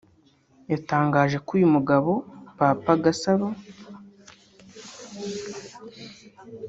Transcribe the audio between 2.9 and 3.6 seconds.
Gasaro